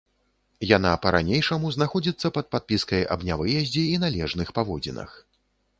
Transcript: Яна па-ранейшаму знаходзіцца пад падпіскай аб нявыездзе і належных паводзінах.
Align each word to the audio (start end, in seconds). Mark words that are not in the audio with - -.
Яна 0.77 0.93
па-ранейшаму 1.03 1.71
знаходзіцца 1.77 2.33
пад 2.39 2.45
падпіскай 2.57 3.07
аб 3.17 3.27
нявыездзе 3.29 3.83
і 3.93 4.05
належных 4.07 4.47
паводзінах. 4.59 5.09